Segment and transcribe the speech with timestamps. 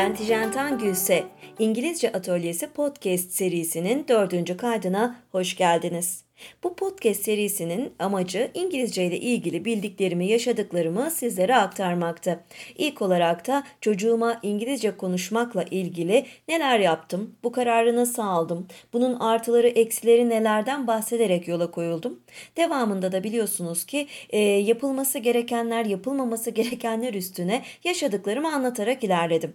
[0.00, 1.24] Merhabalar, ben Tijen Tangülse.
[1.58, 6.24] İngilizce Atölyesi podcast serisinin dördüncü kaydına hoş geldiniz.
[6.64, 12.40] Bu podcast serisinin amacı İngilizce ile ilgili bildiklerimi, yaşadıklarımı sizlere aktarmaktı.
[12.78, 19.68] İlk olarak da çocuğuma İngilizce konuşmakla ilgili neler yaptım, bu kararı nasıl aldım, bunun artıları
[19.68, 22.20] eksileri nelerden bahsederek yola koyuldum.
[22.56, 29.54] Devamında da biliyorsunuz ki e, yapılması gerekenler, yapılmaması gerekenler üstüne yaşadıklarımı anlatarak ilerledim.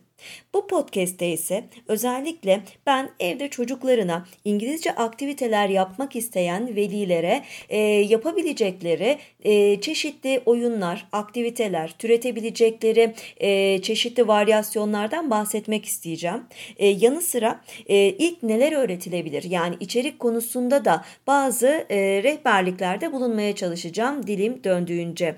[0.54, 9.82] Bu podcast'te ise özellikle ben evde çocuklarına İngilizce aktiviteler yapmak isteyen velilere e, yapabilecekleri e,
[9.82, 16.44] çeşitli oyunlar, aktiviteler, türetebilecekleri e, çeşitli varyasyonlardan bahsetmek isteyeceğim.
[16.77, 19.43] E, yanı sıra e, ilk neler öğretilebilir?
[19.43, 25.36] Yani içerik konusunda da bazı e, rehberliklerde bulunmaya çalışacağım dilim döndüğünce.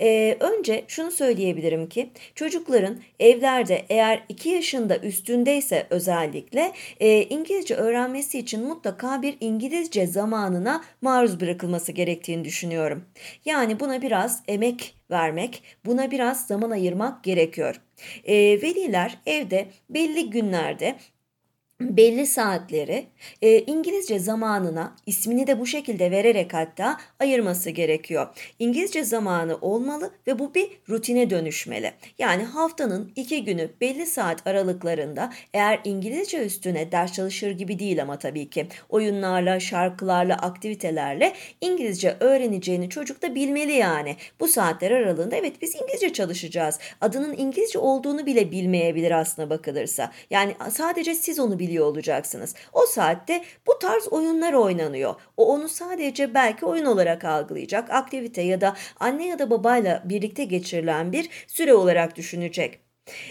[0.00, 8.38] Ee, önce şunu söyleyebilirim ki çocukların evlerde eğer 2 yaşında üstündeyse özellikle e, İngilizce öğrenmesi
[8.38, 13.04] için mutlaka bir İngilizce zamanına maruz bırakılması gerektiğini düşünüyorum.
[13.44, 17.80] Yani buna biraz emek vermek, buna biraz zaman ayırmak gerekiyor.
[18.24, 20.96] E, veliler evde belli günlerde
[21.84, 23.06] belli saatleri
[23.42, 28.26] e, İngilizce zamanına ismini de bu şekilde vererek hatta ayırması gerekiyor.
[28.58, 31.92] İngilizce zamanı olmalı ve bu bir rutine dönüşmeli.
[32.18, 38.18] Yani haftanın iki günü belli saat aralıklarında eğer İngilizce üstüne ders çalışır gibi değil ama
[38.18, 44.16] tabii ki oyunlarla, şarkılarla, aktivitelerle İngilizce öğreneceğini çocuk da bilmeli yani.
[44.40, 46.78] Bu saatler aralığında evet biz İngilizce çalışacağız.
[47.00, 50.12] Adının İngilizce olduğunu bile bilmeyebilir aslına bakılırsa.
[50.30, 52.54] Yani sadece siz onu biliyorsunuz biliyor olacaksınız.
[52.72, 55.14] O saatte bu tarz oyunlar oynanıyor.
[55.36, 60.44] O onu sadece belki oyun olarak algılayacak, aktivite ya da anne ya da babayla birlikte
[60.44, 62.78] geçirilen bir süre olarak düşünecek.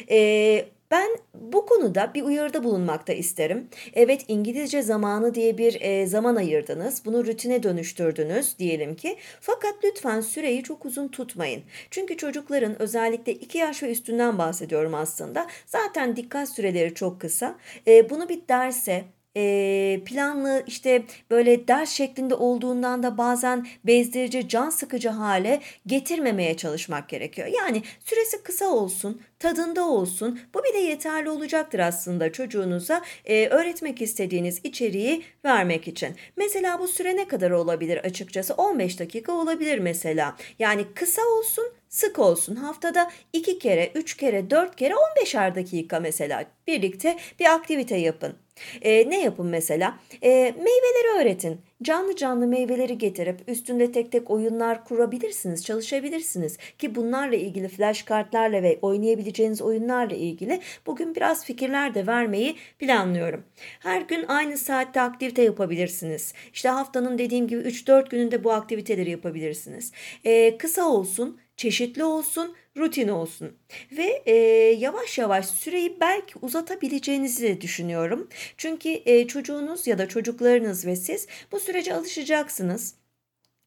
[0.09, 3.69] Ee, ben bu konuda bir uyarıda bulunmakta isterim.
[3.93, 7.05] Evet İngilizce zamanı diye bir e, zaman ayırdınız.
[7.05, 9.17] Bunu rutine dönüştürdünüz diyelim ki.
[9.41, 11.63] Fakat lütfen süreyi çok uzun tutmayın.
[11.91, 15.47] Çünkü çocukların özellikle 2 yaş ve üstünden bahsediyorum aslında.
[15.65, 17.55] Zaten dikkat süreleri çok kısa.
[17.87, 19.03] E, bunu bir derse
[19.38, 27.09] e, planlı işte böyle ders şeklinde olduğundan da bazen bezdirici, can sıkıcı hale getirmemeye çalışmak
[27.09, 27.47] gerekiyor.
[27.47, 30.39] Yani süresi kısa olsun, tadında olsun.
[30.53, 36.15] Bu bile yeterli olacaktır aslında çocuğunuza e, öğretmek istediğiniz içeriği vermek için.
[36.38, 38.53] Mesela bu süre ne kadar olabilir açıkçası?
[38.53, 40.35] 15 dakika olabilir mesela.
[40.59, 42.55] Yani kısa olsun sık olsun.
[42.55, 48.42] Haftada 2 kere, 3 kere, 4 kere 15'er dakika mesela birlikte bir aktivite yapın.
[48.81, 49.99] E, ne yapın mesela?
[50.23, 51.61] E, meyveleri öğretin.
[51.83, 56.57] Canlı canlı meyveleri getirip üstünde tek tek oyunlar kurabilirsiniz, çalışabilirsiniz.
[56.77, 63.43] Ki bunlarla ilgili flash kartlarla ve oynayabileceğiniz oyunlarla ilgili bugün biraz fikirler de vermeyi planlıyorum.
[63.79, 66.33] Her gün aynı saatte aktivite yapabilirsiniz.
[66.53, 69.91] İşte haftanın dediğim gibi 3-4 gününde bu aktiviteleri yapabilirsiniz.
[70.25, 73.57] E, kısa olsun, çeşitli olsun, rutin olsun.
[73.91, 74.33] Ve e,
[74.79, 78.29] yavaş yavaş süreyi belki uzatabileceğinizi de düşünüyorum.
[78.57, 82.95] Çünkü e, çocuğunuz ya da çocuklarınız ve siz bu sürece alışacaksınız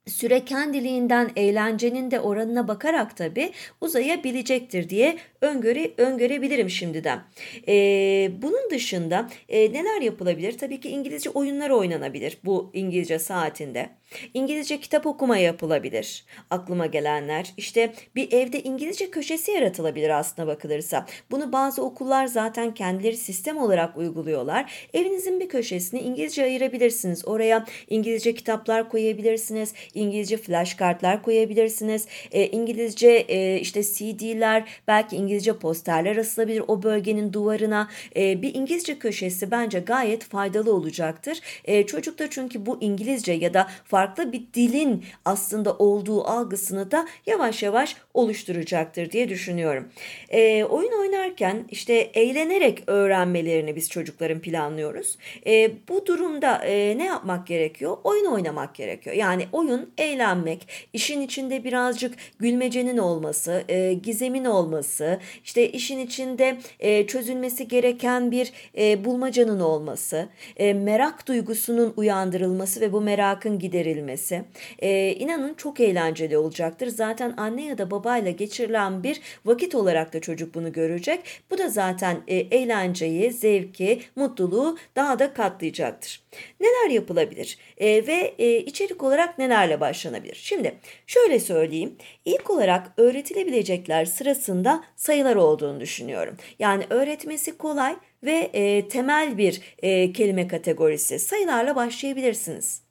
[0.06, 7.20] süre kendiliğinden eğlencenin de oranına bakarak tabi uzayabilecektir diye öngöre, öngörebilirim şimdiden.
[7.68, 10.58] Ee, bunun dışında e, neler yapılabilir?
[10.58, 13.90] Tabii ki İngilizce oyunlar oynanabilir bu İngilizce saatinde.
[14.34, 16.24] İngilizce kitap okuma yapılabilir.
[16.50, 21.06] Aklıma gelenler işte bir evde İngilizce köşesi yaratılabilir aslına bakılırsa.
[21.30, 24.88] Bunu bazı okullar zaten kendileri sistem olarak uyguluyorlar.
[24.94, 27.28] Evinizin bir köşesini İngilizce ayırabilirsiniz.
[27.28, 29.74] Oraya İngilizce kitaplar koyabilirsiniz.
[29.94, 32.06] İngilizce flash kartlar koyabilirsiniz.
[32.32, 37.88] E, İngilizce e, işte CD'ler belki İngilizce posterler asılabilir o bölgenin duvarına.
[38.16, 41.40] E, bir İngilizce köşesi bence gayet faydalı olacaktır.
[41.64, 47.08] E, çocuk da çünkü bu İngilizce ya da farklı bir dilin aslında olduğu algısını da
[47.26, 49.88] yavaş yavaş oluşturacaktır diye düşünüyorum.
[50.28, 55.18] E, oyun oynarken işte eğlenerek öğrenmelerini biz çocukların planlıyoruz.
[55.46, 57.96] E, bu durumda e, ne yapmak gerekiyor?
[58.04, 59.16] Oyun oynamak gerekiyor.
[59.16, 67.06] Yani oyun eğlenmek, işin içinde birazcık gülmecenin olması, e, gizemin olması, işte işin içinde e,
[67.06, 74.44] çözülmesi gereken bir e, bulmacanın olması, e, merak duygusunun uyandırılması ve bu merakın giderilmesi.
[74.78, 76.86] E, inanın çok eğlenceli olacaktır.
[76.86, 81.20] Zaten anne ya da babayla geçirilen bir vakit olarak da çocuk bunu görecek.
[81.50, 86.26] Bu da zaten e, eğlenceyi, zevki, mutluluğu daha da katlayacaktır.
[86.60, 90.34] Neler yapılabilir e, ve e, içerik olarak nelerle başlanabilir.
[90.34, 90.74] Şimdi
[91.06, 91.96] şöyle söyleyeyim.
[92.24, 96.36] İlk olarak öğretilebilecekler sırasında sayılar olduğunu düşünüyorum.
[96.58, 101.18] Yani öğretmesi kolay ve e, temel bir e, kelime kategorisi.
[101.18, 102.82] Sayılarla başlayabilirsiniz.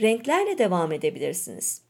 [0.00, 1.82] Renklerle devam edebilirsiniz.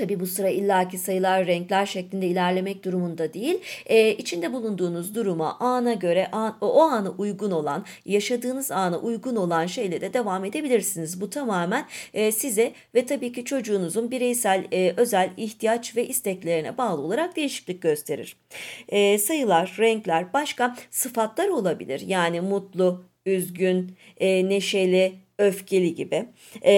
[0.00, 3.60] Tabi bu sıra illaki sayılar, renkler şeklinde ilerlemek durumunda değil.
[3.86, 9.66] Ee, içinde bulunduğunuz duruma, ana göre, an, o ana uygun olan, yaşadığınız ana uygun olan
[9.66, 11.20] şeyle de devam edebilirsiniz.
[11.20, 17.00] Bu tamamen e, size ve tabii ki çocuğunuzun bireysel, e, özel ihtiyaç ve isteklerine bağlı
[17.02, 18.36] olarak değişiklik gösterir.
[18.88, 22.02] E, sayılar, renkler, başka sıfatlar olabilir.
[22.06, 26.26] Yani mutlu, üzgün, e, neşeli, öfkeli gibi.
[26.64, 26.72] E,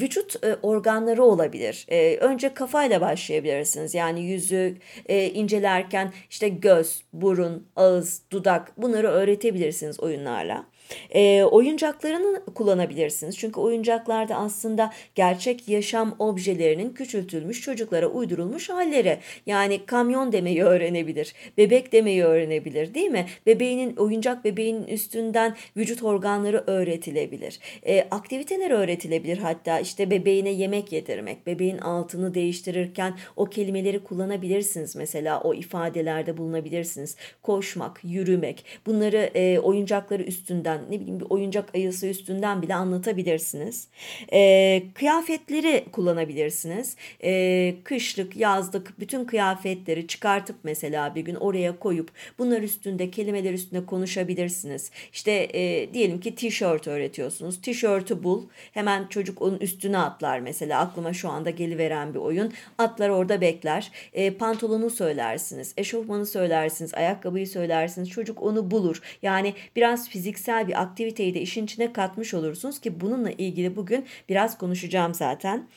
[0.00, 1.86] vücut e, organları olabilir.
[1.88, 3.94] E, önce kafayla başlayabilirsiniz.
[3.94, 4.76] Yani yüzü
[5.06, 10.66] e, incelerken işte göz, burun, ağız, dudak bunları öğretebilirsiniz oyunlarla.
[11.10, 13.38] E, oyuncaklarını kullanabilirsiniz.
[13.38, 19.18] Çünkü oyuncaklarda aslında gerçek yaşam objelerinin küçültülmüş çocuklara uydurulmuş halleri.
[19.46, 23.26] Yani kamyon demeyi öğrenebilir, bebek demeyi öğrenebilir değil mi?
[23.46, 27.58] Bebeğinin, oyuncak bebeğinin üstünden vücut organları öğretilebilir.
[27.86, 35.40] E, aktiviteler öğretilebilir hatta işte bebeğine yemek yedirmek, bebeğin altını değiştirirken o kelimeleri kullanabilirsiniz mesela
[35.40, 37.16] o ifadelerde bulunabilirsiniz.
[37.42, 43.88] Koşmak, yürümek bunları e, oyuncakları üstünden ne bileyim bir oyuncak ayısı üstünden bile anlatabilirsiniz.
[44.32, 46.96] E, kıyafetleri kullanabilirsiniz.
[47.24, 53.86] E, kışlık, yazlık bütün kıyafetleri çıkartıp mesela bir gün oraya koyup bunlar üstünde kelimeler üstünde
[53.86, 54.90] konuşabilirsiniz.
[55.12, 57.60] İşte e, diyelim ki tişört öğretiyorsunuz.
[57.60, 58.42] Tişörtü bul.
[58.72, 60.80] Hemen çocuk onun üstüne atlar mesela.
[60.80, 62.52] Aklıma şu anda geliveren bir oyun.
[62.78, 63.92] Atlar orada bekler.
[64.12, 65.74] E, pantolonu söylersiniz.
[65.76, 66.94] Eşofmanı söylersiniz.
[66.94, 68.10] Ayakkabıyı söylersiniz.
[68.10, 69.02] Çocuk onu bulur.
[69.22, 74.58] Yani biraz fiziksel bir aktiviteyi de işin içine katmış olursunuz ki bununla ilgili bugün biraz
[74.58, 75.68] konuşacağım zaten.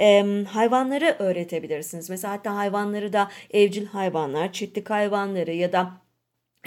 [0.00, 2.10] Ee, hayvanları öğretebilirsiniz.
[2.10, 5.92] Mesela hatta hayvanları da evcil hayvanlar, çiftlik hayvanları ya da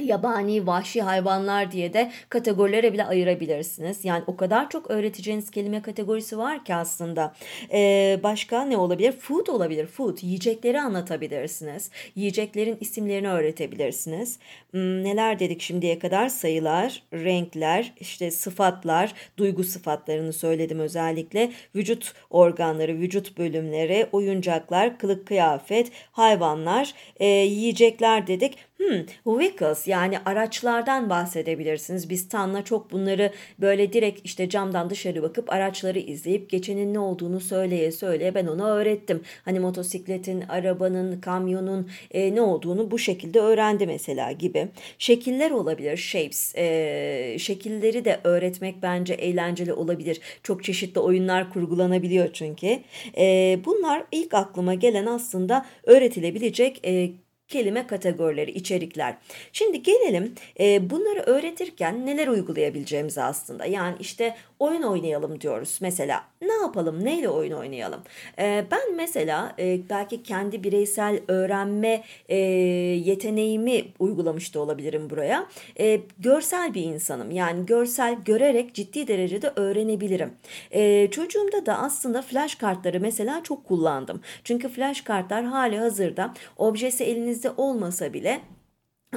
[0.04, 4.06] yabani, vahşi hayvanlar diye de kategorilere bile ayırabilirsiniz.
[4.06, 7.34] Yani o kadar çok öğreteceğiniz kelime kategorisi var ki aslında.
[7.72, 9.12] Ee, başka ne olabilir?
[9.12, 9.88] Food olabilir.
[9.88, 10.18] Food.
[10.22, 11.92] Yiyecekleri anlatabilirsiniz.
[12.16, 14.40] Yiyeceklerin isimlerini öğretebilirsiniz.
[14.72, 16.30] Hmm, neler dedik şimdiye kadar?
[16.30, 21.52] Sayılar, renkler, işte sıfatlar, duygu sıfatlarını söyledim özellikle.
[21.76, 28.58] Vücut organları, vücut bölümleri, oyuncaklar, kılık kıyafet, hayvanlar, e, yiyecekler dedik.
[28.78, 32.10] Hmm, vehicles yani araçlardan bahsedebilirsiniz.
[32.10, 37.40] Biz Tan'la çok bunları böyle direkt işte camdan dışarı bakıp araçları izleyip geçenin ne olduğunu
[37.40, 39.22] söyleye söyleye ben ona öğrettim.
[39.46, 44.68] Hani motosikletin, arabanın, kamyonun e, ne olduğunu bu şekilde öğrendi mesela gibi.
[45.00, 46.56] Şekiller olabilir, shapes.
[46.56, 50.20] E, şekilleri de öğretmek bence eğlenceli olabilir.
[50.44, 52.80] Çok çeşitli oyunlar kurgulanabiliyor çünkü.
[53.18, 57.12] E, bunlar ilk aklıma gelen aslında öğretilebilecek e,
[57.48, 59.18] kelime kategorileri, içerikler.
[59.54, 63.66] Şimdi gelelim e, bunları öğretirken neler uygulayabileceğimize aslında.
[63.66, 66.24] Yani işte oyun oynayalım diyoruz mesela.
[66.42, 68.02] Ne yapalım, neyle oyun oynayalım?
[68.40, 75.48] E, ben mesela e, belki kendi bireysel öğrenme e, yeteneğimi uygulamış da olabilirim buraya.
[75.80, 77.32] E, görsel bir insanım.
[77.32, 80.34] Yani görsel görerek ciddi derecede öğrenebilirim.
[80.72, 84.22] E, çocuğumda da aslında flash kartları mesela çok kullandım.
[84.44, 88.42] Çünkü flash kartlar hali hazırda objesi elinizde olmasa bile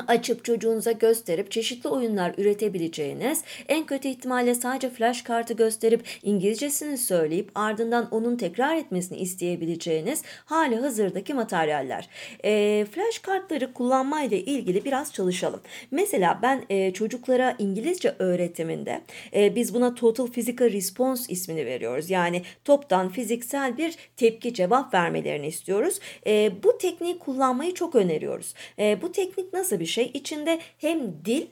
[0.07, 7.50] açıp çocuğunuza gösterip çeşitli oyunlar üretebileceğiniz, en kötü ihtimalle sadece flash kartı gösterip İngilizcesini söyleyip
[7.54, 12.09] ardından onun tekrar etmesini isteyebileceğiniz hali hazırdaki materyaller.
[12.45, 15.61] E, flash kartları kullanmayla ilgili biraz çalışalım.
[15.90, 19.00] Mesela ben e, çocuklara İngilizce öğretiminde
[19.35, 22.11] e, biz buna Total Physical Response ismini veriyoruz.
[22.11, 26.00] Yani toptan fiziksel bir tepki cevap vermelerini istiyoruz.
[26.26, 28.54] E, bu tekniği kullanmayı çok öneriyoruz.
[28.78, 30.11] E, bu teknik nasıl bir şey.
[30.14, 31.47] İçinde hem dil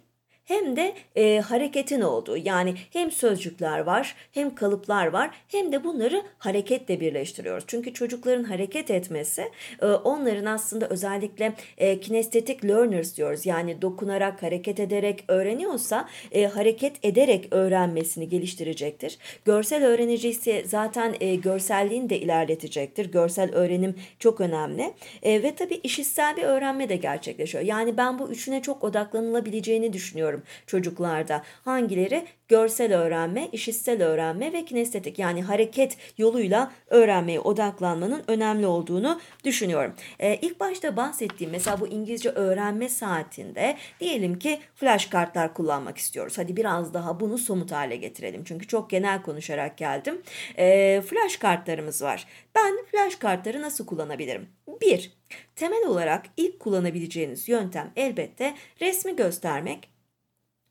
[0.46, 6.22] hem de e, hareketin olduğu yani hem sözcükler var hem kalıplar var hem de bunları
[6.38, 7.64] hareketle birleştiriyoruz.
[7.66, 9.50] Çünkü çocukların hareket etmesi
[9.82, 17.04] e, onların aslında özellikle e, kinestetik learners diyoruz yani dokunarak hareket ederek öğreniyorsa e, hareket
[17.04, 19.18] ederek öğrenmesini geliştirecektir.
[19.44, 23.12] Görsel öğrenici ise zaten e, görselliğini de ilerletecektir.
[23.12, 27.64] Görsel öğrenim çok önemli e, ve tabii işitsel bir öğrenme de gerçekleşiyor.
[27.64, 31.42] Yani ben bu üçüne çok odaklanılabileceğini düşünüyorum düşünüyorum çocuklarda.
[31.64, 32.26] Hangileri?
[32.48, 39.94] Görsel öğrenme, işitsel öğrenme ve kinestetik yani hareket yoluyla öğrenmeye odaklanmanın önemli olduğunu düşünüyorum.
[40.18, 46.38] Ee, ilk başta bahsettiğim mesela bu İngilizce öğrenme saatinde diyelim ki flash kartlar kullanmak istiyoruz.
[46.38, 48.44] Hadi biraz daha bunu somut hale getirelim.
[48.44, 50.22] Çünkü çok genel konuşarak geldim.
[50.58, 52.26] Ee, flash kartlarımız var.
[52.54, 54.48] Ben flash kartları nasıl kullanabilirim?
[54.80, 55.12] Bir,
[55.56, 59.95] temel olarak ilk kullanabileceğiniz yöntem elbette resmi göstermek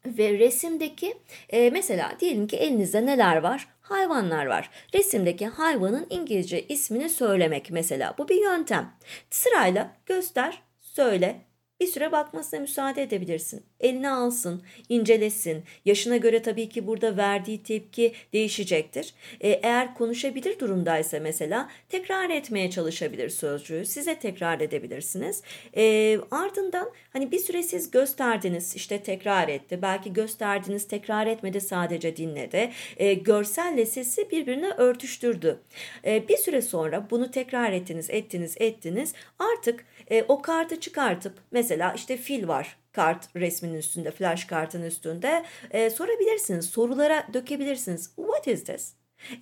[0.05, 1.17] ve resimdeki
[1.49, 3.67] e, mesela diyelim ki elinizde neler var?
[3.81, 4.69] Hayvanlar var.
[4.93, 8.13] Resimdeki hayvanın İngilizce ismini söylemek mesela.
[8.17, 8.93] Bu bir yöntem.
[9.29, 11.41] Sırayla göster, söyle,
[11.79, 13.63] bir süre bakmasına müsaade edebilirsin.
[13.79, 15.63] Eline alsın, incelesin.
[15.85, 19.13] Yaşına göre tabii ki burada verdiği tepki değişecektir.
[19.41, 23.85] Ee, eğer konuşabilir durumdaysa mesela tekrar etmeye çalışabilir sözcüğü.
[23.85, 25.41] Size tekrar edebilirsiniz.
[25.77, 29.79] Ee, ardından hani bir süre siz gösterdiniz işte tekrar etti.
[29.81, 32.71] Belki gösterdiniz tekrar etmedi sadece dinledi.
[32.97, 35.59] Ee, görselle sesi birbirine örtüştürdü.
[36.05, 39.13] Ee, bir süre sonra bunu tekrar ettiniz, ettiniz, ettiniz.
[39.39, 45.45] Artık e, o kartı çıkartıp mesela işte fil var kart resminin üstünde, flash kartın üstünde
[45.71, 48.15] e, sorabilirsiniz, sorulara dökebilirsiniz.
[48.15, 48.93] What is this?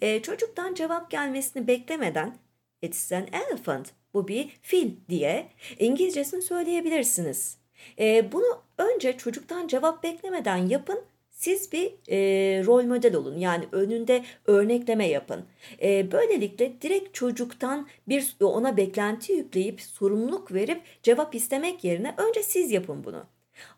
[0.02, 2.38] E, çocuktan cevap gelmesini beklemeden
[2.82, 3.92] It's an elephant.
[4.14, 7.58] Bu bir fil diye İngilizcesini söyleyebilirsiniz.
[8.00, 11.02] E, bunu önce çocuktan cevap beklemeden yapın
[11.34, 12.18] siz bir e,
[12.66, 13.38] rol model olun.
[13.38, 15.46] Yani önünde örnekleme yapın.
[15.82, 22.72] E, böylelikle direkt çocuktan bir ona beklenti yükleyip sorumluluk verip cevap istemek yerine önce siz
[22.72, 23.26] yapın bunu.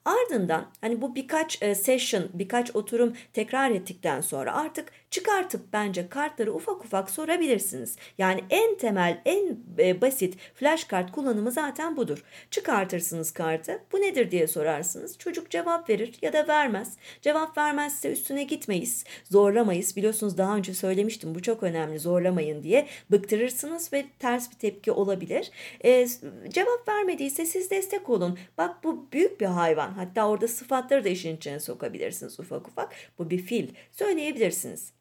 [0.06, 6.54] Ardından hani bu birkaç e, session, birkaç oturum tekrar ettikten sonra artık çıkartıp bence kartları
[6.54, 7.96] ufak ufak sorabilirsiniz.
[8.18, 12.24] Yani en temel, en e, basit flash kart kullanımı zaten budur.
[12.52, 13.80] Çıkartırsınız kartı.
[13.92, 15.18] Bu nedir diye sorarsınız.
[15.18, 16.98] Çocuk cevap verir ya da vermez.
[17.22, 19.04] Cevap vermezse üstüne gitmeyiz.
[19.24, 19.96] Zorlamayız.
[19.96, 22.88] Biliyorsunuz daha önce söylemiştim bu çok önemli zorlamayın diye.
[23.12, 25.52] Bıktırırsınız ve ters bir tepki olabilir.
[25.86, 26.08] E,
[26.50, 28.38] cevap vermediyse siz destek olun.
[28.58, 29.95] Bak bu büyük bir hayvan.
[29.96, 32.94] Hatta orada sıfatları da işin içine sokabilirsiniz ufak ufak.
[33.20, 33.68] Bu bir fil.
[33.92, 34.94] Söyleyebilirsiniz.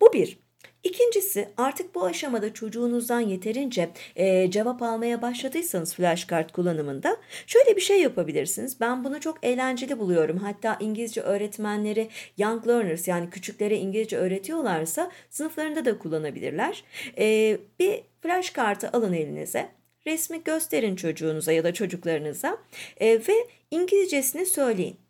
[0.00, 0.38] Bu bir.
[0.84, 8.02] İkincisi artık bu aşamada çocuğunuzdan yeterince e, cevap almaya başladıysanız flashcard kullanımında şöyle bir şey
[8.02, 8.80] yapabilirsiniz.
[8.80, 10.36] Ben bunu çok eğlenceli buluyorum.
[10.36, 12.08] Hatta İngilizce öğretmenleri
[12.38, 16.84] young learners yani küçüklere İngilizce öğretiyorlarsa sınıflarında da kullanabilirler.
[17.18, 19.68] E, bir flashkartı alın elinize
[20.06, 22.58] resmi gösterin çocuğunuza ya da çocuklarınıza
[23.00, 25.00] e, ve İngilizcesini söyleyin.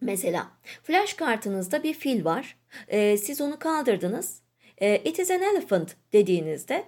[0.00, 0.50] Mesela
[0.82, 2.56] flash kartınızda bir fil var.
[2.88, 4.42] E, siz onu kaldırdınız.
[4.78, 6.84] E, It is an elephant dediğinizde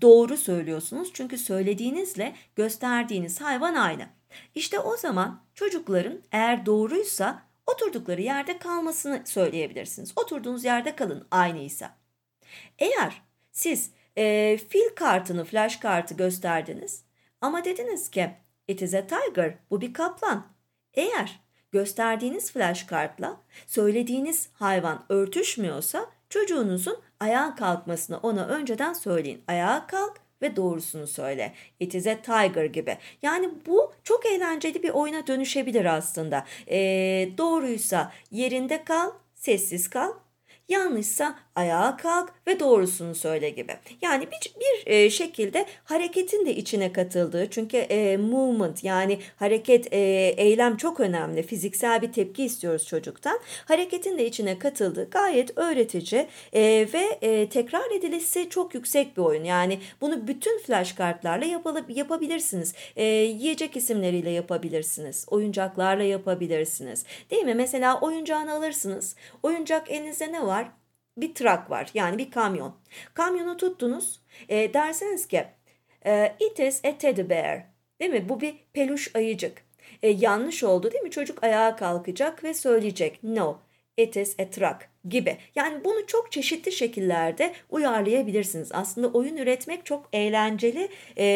[0.00, 1.10] doğru söylüyorsunuz.
[1.14, 4.06] Çünkü söylediğinizle gösterdiğiniz hayvan aynı.
[4.54, 10.12] İşte o zaman çocukların eğer doğruysa oturdukları yerde kalmasını söyleyebilirsiniz.
[10.16, 11.96] Oturduğunuz yerde kalın aynıysa.
[12.78, 13.22] Eğer
[13.52, 17.04] siz e, fil kartını, flash kartı gösterdiniz
[17.40, 18.30] ama dediniz ki
[18.68, 20.46] it is a tiger, bu bir kaplan.
[20.94, 21.40] Eğer
[21.72, 29.42] gösterdiğiniz flash kartla söylediğiniz hayvan örtüşmüyorsa çocuğunuzun ayağa kalkmasını ona önceden söyleyin.
[29.48, 31.54] Ayağa kalk ve doğrusunu söyle.
[31.80, 32.98] It is a tiger gibi.
[33.22, 36.44] Yani bu çok eğlenceli bir oyuna dönüşebilir aslında.
[36.70, 36.78] E,
[37.38, 40.12] doğruysa yerinde kal, sessiz kal.
[40.68, 43.72] Yanlışsa ayağa kalk ve doğrusunu söyle gibi.
[44.02, 49.98] Yani bir, bir e, şekilde hareketin de içine katıldığı çünkü e, movement yani hareket e,
[50.36, 51.42] eylem çok önemli.
[51.42, 53.38] Fiziksel bir tepki istiyoruz çocuktan.
[53.64, 56.60] Hareketin de içine katıldığı gayet öğretici e,
[56.92, 59.44] ve e, tekrar edilisi çok yüksek bir oyun.
[59.44, 62.74] Yani bunu bütün flash kartlarla yapabilirsiniz.
[62.96, 65.26] E, yiyecek isimleriyle yapabilirsiniz.
[65.30, 67.04] Oyuncaklarla yapabilirsiniz.
[67.30, 67.54] Değil mi?
[67.54, 69.16] Mesela oyuncağını alırsınız.
[69.42, 70.68] Oyuncak elinizde ne var?
[71.20, 72.74] Bir trak var yani bir kamyon.
[73.14, 75.44] Kamyonu tuttunuz e, dersiniz ki
[76.06, 77.62] e, it is a teddy bear
[78.00, 78.28] değil mi?
[78.28, 79.62] Bu bir peluş ayıcık.
[80.02, 81.10] E, yanlış oldu değil mi?
[81.10, 83.58] Çocuk ayağa kalkacak ve söyleyecek no
[83.96, 85.36] it is a truck gibi.
[85.54, 88.68] Yani bunu çok çeşitli şekillerde uyarlayabilirsiniz.
[88.72, 91.26] Aslında oyun üretmek çok eğlenceli e,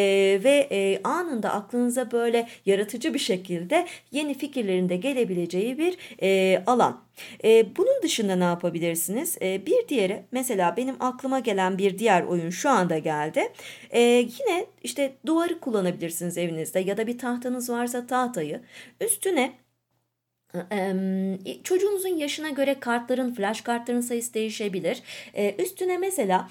[0.45, 7.03] ve e, anında aklınıza böyle yaratıcı bir şekilde yeni fikirlerin de gelebileceği bir e, alan.
[7.45, 9.39] E, bunun dışında ne yapabilirsiniz?
[9.43, 13.53] E, bir diğeri mesela benim aklıma gelen bir diğer oyun şu anda geldi.
[13.91, 18.61] E, yine işte duvarı kullanabilirsiniz evinizde ya da bir tahtanız varsa tahtayı.
[19.01, 19.53] Üstüne
[21.65, 25.03] çocuğunuzun yaşına göre kartların, flash kartların sayısı değişebilir.
[25.59, 26.51] Üstüne mesela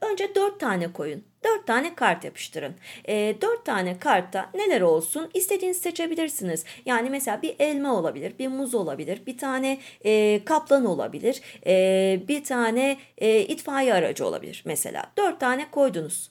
[0.00, 1.24] önce dört tane koyun.
[1.44, 2.74] Dört tane kart yapıştırın.
[3.08, 6.64] E, dört tane kartta neler olsun istediğinizi seçebilirsiniz.
[6.86, 12.44] Yani mesela bir elma olabilir, bir muz olabilir, bir tane e, kaplan olabilir, e, bir
[12.44, 15.12] tane e, itfaiye aracı olabilir mesela.
[15.18, 16.30] Dört tane koydunuz.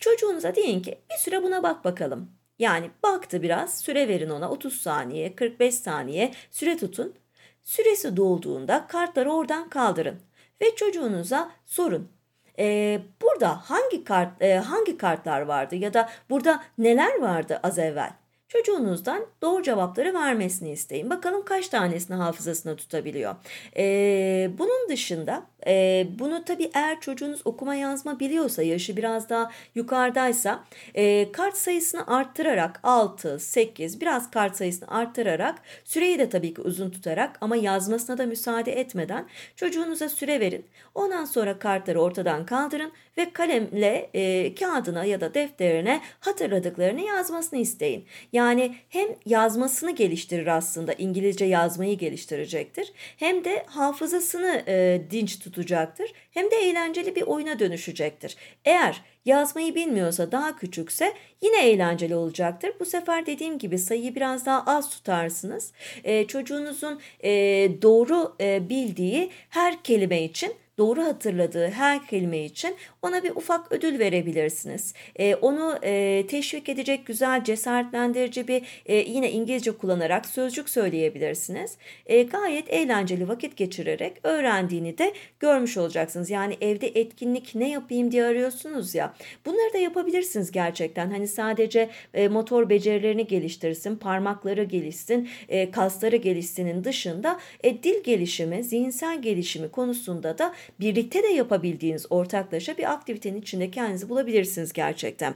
[0.00, 2.39] Çocuğunuza deyin ki bir süre buna bak bakalım.
[2.60, 7.14] Yani baktı biraz süre verin ona 30 saniye 45 saniye süre tutun.
[7.62, 10.20] Süresi dolduğunda kartları oradan kaldırın
[10.62, 12.08] ve çocuğunuza sorun.
[12.58, 18.12] Ee, burada hangi kart e, hangi kartlar vardı ya da burada neler vardı az evvel?
[18.48, 21.10] Çocuğunuzdan doğru cevapları vermesini isteyin.
[21.10, 23.34] Bakalım kaç tanesini hafızasına tutabiliyor.
[23.76, 30.64] Ee, bunun dışında e, bunu tabii eğer çocuğunuz okuma yazma biliyorsa, yaşı biraz daha yukarıdaysa
[30.94, 36.90] e, kart sayısını arttırarak 6, 8 biraz kart sayısını arttırarak süreyi de tabii ki uzun
[36.90, 39.26] tutarak ama yazmasına da müsaade etmeden
[39.56, 40.64] çocuğunuza süre verin.
[40.94, 48.04] Ondan sonra kartları ortadan kaldırın ve kalemle e, kağıdına ya da defterine hatırladıklarını yazmasını isteyin.
[48.32, 55.49] Yani hem yazmasını geliştirir aslında İngilizce yazmayı geliştirecektir hem de hafızasını e, dinç tutacaktır
[56.30, 58.36] hem de eğlenceli bir oyuna dönüşecektir.
[58.64, 62.72] Eğer yazmayı bilmiyorsa daha küçükse yine eğlenceli olacaktır.
[62.80, 65.72] Bu sefer dediğim gibi sayıyı biraz daha az tutarsınız.
[66.04, 67.32] E, çocuğunuzun e,
[67.82, 73.98] doğru e, bildiği her kelime için doğru hatırladığı her kelime için ona bir ufak ödül
[73.98, 74.94] verebilirsiniz.
[75.16, 81.76] E, onu e, teşvik edecek güzel cesaretlendirici bir e, yine İngilizce kullanarak sözcük söyleyebilirsiniz.
[82.06, 86.30] E, gayet eğlenceli vakit geçirerek öğrendiğini de görmüş olacaksınız.
[86.30, 89.14] Yani evde etkinlik ne yapayım diye arıyorsunuz ya.
[89.46, 91.10] Bunları da yapabilirsiniz gerçekten.
[91.10, 98.64] Hani sadece e, motor becerilerini geliştirsin, parmakları gelişsin, e, kasları gelişsinin dışında e, dil gelişimi,
[98.64, 105.34] zihinsel gelişimi konusunda da birlikte de yapabildiğiniz ortaklaşa bir aktivitenin içinde kendinizi bulabilirsiniz gerçekten.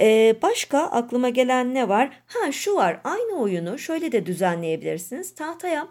[0.00, 2.22] Ee, başka aklıma gelen ne var?
[2.26, 5.34] Ha şu var aynı oyunu şöyle de düzenleyebilirsiniz.
[5.34, 5.88] Tahtaya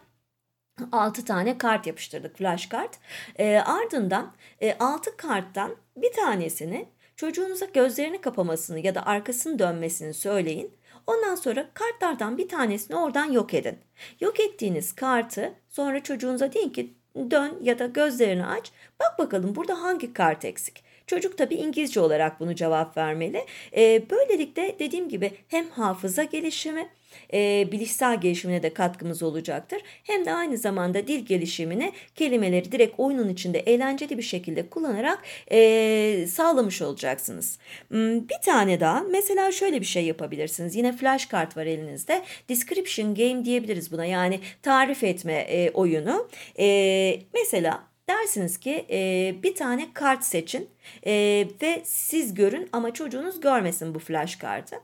[0.92, 3.00] 6 tane kart yapıştırdık flash kart.
[3.36, 10.72] E, ardından e, 6 karttan bir tanesini çocuğunuza gözlerini kapamasını ya da arkasını dönmesini söyleyin.
[11.08, 13.78] Ondan sonra kartlardan bir tanesini oradan yok edin.
[14.20, 16.94] Yok ettiğiniz kartı sonra çocuğunuza deyin ki
[17.32, 18.71] dön ya da gözlerini aç.
[18.99, 20.84] Bak bakalım burada hangi kart eksik.
[21.08, 23.45] Çocuk tabi İngilizce olarak bunu cevap vermeli.
[23.75, 26.89] E, böylelikle dediğim gibi hem hafıza gelişimi
[27.34, 29.82] e, bilişsel gelişimine de katkımız olacaktır.
[30.04, 36.28] Hem de aynı zamanda dil gelişimini kelimeleri direkt oyunun içinde eğlenceli bir şekilde kullanarak e,
[36.28, 37.60] sağlamış olacaksınız.
[37.88, 40.76] Hmm, bir tane daha mesela şöyle bir şey yapabilirsiniz.
[40.76, 42.24] Yine flash kart var elinizde.
[42.50, 46.30] Description game diyebiliriz buna yani tarif etme e, oyunu.
[46.60, 50.70] E, mesela Dersiniz ki e, bir tane kart seçin
[51.06, 51.13] e,
[51.62, 54.76] ve siz görün ama çocuğunuz görmesin bu flash kartı.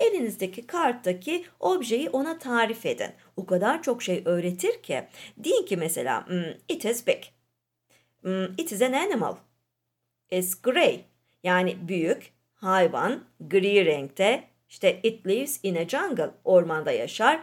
[0.00, 3.10] Elinizdeki karttaki objeyi ona tarif edin.
[3.36, 5.04] O kadar çok şey öğretir ki.
[5.36, 7.22] Deyin ki mesela hmm, it is big.
[8.22, 9.36] Hmm, it is an animal.
[10.30, 11.04] It's grey.
[11.42, 14.44] Yani büyük, hayvan, gri renkte.
[14.68, 16.30] İşte it lives in a jungle.
[16.44, 17.40] Ormanda yaşar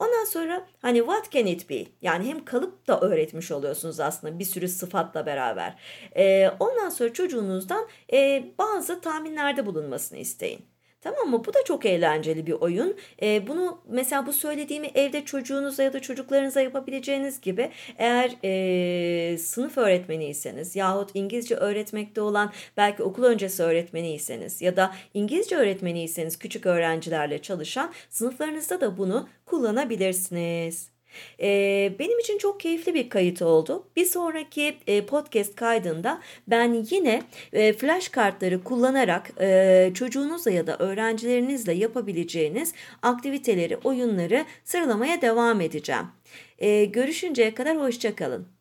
[0.00, 1.86] Ondan sonra hani what can it be?
[2.02, 5.78] Yani hem kalıp da öğretmiş oluyorsunuz aslında bir sürü sıfatla beraber.
[6.16, 10.69] Ee, ondan sonra çocuğunuzdan e, bazı tahminlerde bulunmasını isteyin.
[11.00, 11.44] Tamam mı?
[11.44, 12.96] Bu da çok eğlenceli bir oyun.
[13.22, 19.78] E, bunu mesela bu söylediğimi evde çocuğunuza ya da çocuklarınıza yapabileceğiniz gibi eğer e, sınıf
[19.78, 27.42] öğretmeniyseniz yahut İngilizce öğretmekte olan belki okul öncesi öğretmeniyseniz ya da İngilizce öğretmeniyseniz küçük öğrencilerle
[27.42, 30.99] çalışan sınıflarınızda da bunu kullanabilirsiniz.
[31.40, 33.86] Ee, benim için çok keyifli bir kayıt oldu.
[33.96, 40.76] Bir sonraki e, podcast kaydında ben yine e, flash kartları kullanarak e, çocuğunuzla ya da
[40.78, 46.06] öğrencilerinizle yapabileceğiniz aktiviteleri, oyunları sıralamaya devam edeceğim.
[46.58, 48.59] E, görüşünceye kadar hoşçakalın.